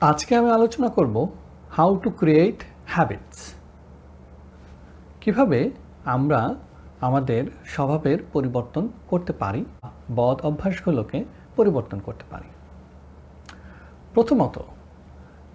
আজকে 0.00 0.36
আমি 0.36 0.50
আলোচনা 0.50 0.88
করব 0.88 1.28
হাউ 1.70 1.96
টু 1.96 2.10
ক্রিয়েট 2.10 2.64
হ্যাবিটস 2.86 3.54
কীভাবে 5.20 5.70
আমরা 6.04 6.54
আমাদের 7.00 7.44
স্বভাবের 7.64 8.18
পরিবর্তন 8.32 8.88
করতে 9.08 9.32
পারি, 9.32 9.64
বদ 10.16 10.40
অভ্যাসগুলোকে 10.42 11.24
পরিবর্তন 11.56 11.98
করতে 11.98 12.24
পারি। 12.30 12.48
প্রথমত, 14.14 14.58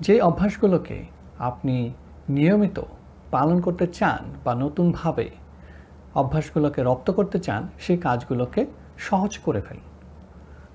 যে 0.00 0.20
অভ্যাসগুলোকে 0.20 1.06
আপনি 1.38 1.92
নিয়মিত 2.28 2.82
পালন 3.30 3.60
করতে 3.60 3.86
চান 3.86 4.32
বা 4.44 4.54
নতুনভাবে 4.54 5.30
অভ্যাসগুলোকে 6.14 6.82
রপ্ত 6.82 7.10
করতে 7.10 7.38
চান 7.38 7.68
সেই 7.78 7.98
কাজগুলোকে 7.98 8.66
সহজ 8.98 9.38
করে 9.38 9.60
ফেলুন। 9.60 9.84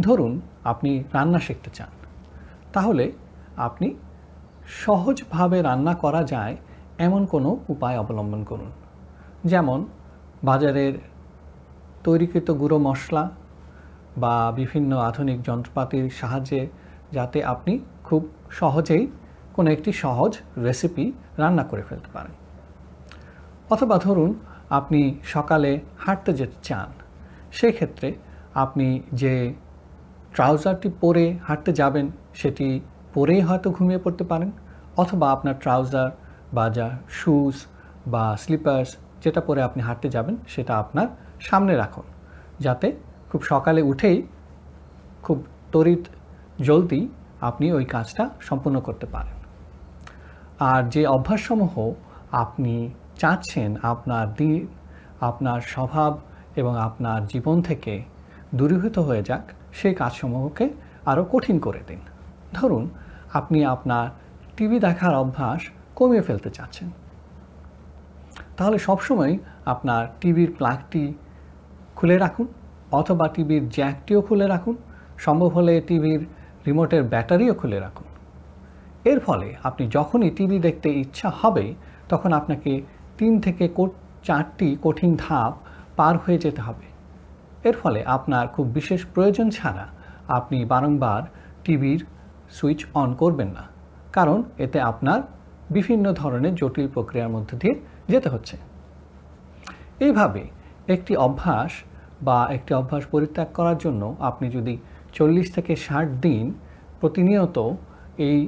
ধরুন, 0.00 0.40
আপনি 0.64 1.04
রান্না 1.12 1.38
শিখতে 1.38 1.70
চান। 1.70 1.88
তাহলে 2.72 3.12
আপনি 3.56 3.94
সহজভাবে 4.66 5.62
রান্না 5.62 5.94
করা 5.94 6.24
যায় 6.24 6.56
এমন 6.98 7.26
কোনো 7.26 7.56
উপায় 7.68 7.98
অবলম্বন 7.98 8.44
করুন। 8.44 8.70
যেমন 9.44 9.86
বাজারের 10.44 10.92
তৈরিকৃত 12.04 12.50
গুঁড়ো 12.50 12.78
মশলা 12.78 13.30
বা 14.16 14.52
বিভিন্ন 14.56 14.96
আধুনিক 14.96 15.42
যন্ত্রপাতির 15.42 16.10
সাহায্যে 16.10 16.66
যাতে 17.12 17.44
আপনি 17.44 17.78
খুব 18.04 18.28
সহজেই 18.50 19.06
কোনো 19.54 19.70
একটি 19.70 19.92
সহজ 19.92 20.38
রেসিপি 20.58 21.12
রান্না 21.38 21.64
করে 21.64 21.82
ফেলতে 21.82 22.08
পারেন। 22.12 22.32
অথবা 23.70 23.98
ধরুন 23.98 24.34
আপনি 24.70 25.14
সকালে 25.24 25.80
হাঁটতে 25.98 26.32
যেতে 26.32 26.56
চান, 26.62 26.92
সেক্ষেত্রে 27.52 28.14
আপনি 28.54 29.02
যে 29.12 29.54
ট্রাউজারটি 30.32 30.90
পরে 31.00 31.38
হাঁটতে 31.46 31.72
যাবেন 31.72 32.10
সেটি 32.34 32.80
পরেই 33.14 33.40
হয়তো 33.40 33.68
ঘুমিয়ে 33.70 34.00
পড়তে 34.04 34.24
পারেন, 34.24 34.50
অথবা 34.96 35.26
আপনার 35.32 35.56
ট্রাউজার 35.62 36.10
বা 36.52 36.64
যা 36.76 36.88
শুজ 37.10 37.56
বা 38.06 38.24
স্লিপার্স 38.42 38.90
যেটা 39.22 39.40
পরে 39.40 39.60
আপনি 39.62 39.80
হাঁটতে 39.82 40.08
যাবেন, 40.08 40.36
সেটা 40.48 40.72
আপনার 40.78 41.08
সামনে 41.40 41.74
রাখুন। 41.76 42.06
যাতে 42.60 42.88
খুব 43.30 43.40
সকালে 43.42 43.80
উঠেই 43.82 44.18
খুব 45.22 45.38
তড়িৎ 45.72 46.04
জলদি 46.60 47.02
আপনি 47.40 47.66
ওই 47.72 47.84
কাজটা 47.84 48.24
সম্পূর্ণ 48.40 48.76
করতে 48.80 49.06
পারেন। 49.06 49.36
আর 50.72 50.82
যে 50.94 51.02
অভ্যাসসমূহ 51.06 51.74
আপনি 52.32 52.74
চাচ্ছেন 53.18 53.70
আপনার 53.82 54.26
দিন, 54.34 54.66
আপনার 55.20 55.60
স্বভাব 55.74 56.12
এবং 56.56 56.72
আপনার 56.78 57.20
জীবন 57.26 57.56
থেকে 57.62 57.94
দূরীভূত 58.54 58.96
হয়ে 58.98 59.22
যাক, 59.22 59.44
সেই 59.72 59.94
কাজসমূহকে 59.94 60.66
আরও 61.06 61.22
কঠিন 61.32 61.56
করে 61.58 61.82
দিন। 61.86 62.00
ধরুন 62.52 62.84
আপনি 63.40 63.58
আপনার 63.74 64.06
টিভি 64.56 64.76
দেখার 64.86 65.14
অভ্যাস 65.22 65.60
কমিয়ে 65.98 66.24
ফেলতে 66.26 66.50
চাচ্ছেন। 66.56 66.88
তাহলে 68.56 68.78
সবসময় 68.86 69.32
আপনার 69.72 70.02
টিভির 70.20 70.50
প্লাগটি 70.58 71.04
খুলে 71.98 72.16
রাখুন 72.24 72.46
অথবা 73.00 73.26
টিভির 73.34 73.64
জ্যাকটিও 73.76 74.20
খুলে 74.28 74.46
রাখুন। 74.54 74.74
সম্ভব 75.24 75.50
হলে 75.56 75.74
টিভির 75.88 76.20
রিমোটের 76.66 77.02
ব্যাটারিও 77.12 77.54
খুলে 77.60 77.78
রাখুন। 77.86 78.06
এর 79.10 79.18
ফলে 79.26 79.48
আপনি 79.68 79.84
যখনই 79.96 80.30
টিভি 80.36 80.56
দেখতে 80.66 80.88
ইচ্ছা 81.02 81.28
হবে, 81.40 81.64
তখন 82.08 82.30
আপনাকে 82.40 82.72
তিন 83.18 83.32
থেকে 83.44 83.64
চারটি 84.26 84.68
কঠিন 84.84 85.12
ধাপ 85.24 85.52
পার 85.98 86.14
হয়ে 86.22 86.38
যেতে 86.44 86.60
হবে। 86.66 86.86
এর 87.68 87.76
ফলে 87.82 88.00
আপনার 88.16 88.44
খুব 88.54 88.66
বিশেষ 88.76 89.00
প্রয়োজন 89.14 89.46
ছাড়া 89.56 89.84
আপনি 90.38 90.58
বারংবার 90.72 91.22
টিভির 91.64 92.00
সুইচ 92.56 92.80
অন 93.02 93.10
করবেন 93.22 93.50
না, 93.56 93.64
কারণ 94.16 94.38
এতে 94.64 94.78
আপনার 94.90 95.20
বিভিন্ন 95.76 96.06
ধরনের 96.20 96.54
জটিল 96.60 96.86
প্রক্রিয়ার 96.94 97.32
মধ্যে 97.34 97.54
দিয়ে 97.62 97.74
যেতে 98.12 98.28
হচ্ছে। 98.34 98.56
এইভাবে 100.04 100.42
একটি 100.94 101.12
অভ্যাস 101.26 101.72
বা 102.26 102.38
একটি 102.56 102.72
অভ্যাস 102.80 103.02
পরিত্যাগ 103.12 103.48
করার 103.58 103.78
জন্য 103.84 104.02
আপনি 104.28 104.46
যদি 104.56 104.74
চল্লিশ 105.16 105.46
থেকে 105.56 105.72
ষাট 105.86 106.06
দিন 106.26 106.44
প্রতিনিয়ত 107.00 107.56
এই 108.28 108.38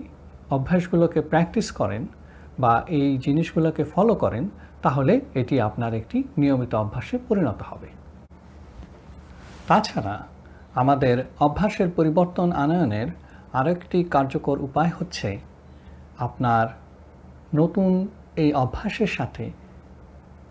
অভ্যাসগুলোকে 0.57 1.21
প্র্যাকটিস 1.31 1.69
করেন 1.81 2.03
বা 2.63 2.73
এই 2.99 3.09
জিনিসগুলোকে 3.25 3.83
ফলো 3.93 4.15
করেন, 4.23 4.45
তাহলে 4.85 5.13
এটি 5.41 5.55
আপনার 5.69 5.93
একটি 6.01 6.19
নিয়মিত 6.41 6.73
অভ্যাসে 6.83 7.17
পরিণত 7.29 7.61
হবে। 7.71 7.89
তাছাড়া 9.69 10.17
আমাদের 10.83 11.17
অভ্যাসের 11.47 11.89
পরিবর্তন 11.97 12.49
আনয়নের 12.63 13.09
আরেকটি 13.59 13.99
কার্যকর 14.05 14.57
উপায় 14.61 14.91
হচ্ছে 14.99 15.39
আপনার 16.19 16.67
নতুন 17.55 18.09
এই 18.37 18.51
অভ্যাসের 18.53 19.07
সাথে 19.07 19.45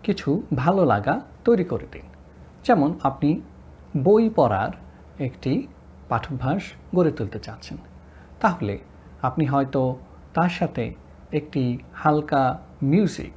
কিছু 0.02 0.42
ভালো 0.54 0.84
লাগা 0.84 1.20
তৈরি 1.44 1.64
করে 1.64 1.86
দিন। 1.92 2.06
যেমন 2.64 2.90
আপনি 3.02 3.30
বই 3.96 4.24
পড়ার 4.28 4.72
একটি 5.18 5.52
পাঠভ্যাস 6.08 6.62
গড়ে 6.96 7.10
তুলতে 7.10 7.38
চাচ্ছেন। 7.38 7.76
তাহলে 8.40 8.78
আপনি 9.22 9.44
হয়তো 9.46 9.96
তার 10.34 10.48
সাথে 10.48 10.84
একটি 11.32 11.78
হালকা 11.94 12.42
মিউজিক 12.82 13.36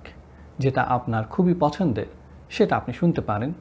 যেটা 0.59 0.81
আপনার 0.81 1.24
খুবই 1.24 1.53
পছন্দের, 1.59 2.09
সেটা 2.50 2.74
আপনি 2.78 2.94
শুনতে 2.94 3.22
পারেন। 3.22 3.52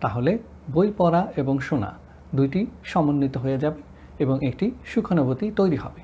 তাহলে 0.00 0.38
বই 0.72 0.88
পড়া 0.98 1.22
এবং 1.36 1.54
শোনা 1.58 1.90
দুইটি 2.34 2.60
সমন্বিত 2.84 3.36
হয়ে 3.36 3.58
যাবে। 3.58 3.95
এবং 4.18 4.44
একটি 4.44 4.70
সুখানুভূতি 4.84 5.50
তৈরি 5.50 5.76
হবে। 5.76 6.00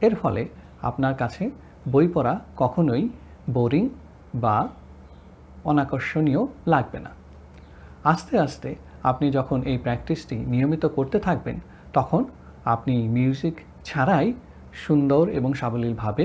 এর 0.00 0.14
ফলে 0.14 0.48
আপনার 0.82 1.14
কাছে 1.14 1.50
বই 1.88 2.08
পড়া 2.08 2.40
কখনোই 2.56 3.08
বোরিং 3.50 3.88
বা 4.34 4.68
অনাকর্ষণীয় 5.64 6.46
লাগবে 6.66 6.98
না। 6.98 7.10
আস্তে 8.04 8.38
আস্তে 8.38 8.74
আপনি 9.02 9.30
যখন 9.30 9.62
এই 9.62 9.78
প্র্যাকটিসটি 9.78 10.36
নিয়মিত 10.36 10.86
করতে 10.86 11.18
থাকবেন, 11.20 11.56
তখন 11.92 12.24
আপনি 12.64 13.08
মিউজিক 13.08 13.56
ছাড়াই 13.84 14.32
সুন্দর 14.72 15.28
এবং 15.28 15.54
সাবলীলভাবে 15.54 16.24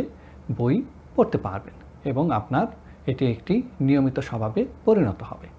বই 0.58 0.76
পড়তে 1.16 1.38
পারবেন 1.38 1.74
এবং 2.04 2.32
আপনার 2.32 2.68
এটি 3.08 3.26
একটি 3.26 3.62
নিয়মিত 3.82 4.20
স্বভাবে 4.20 4.66
পরিণত 4.86 5.24
হবে। 5.24 5.59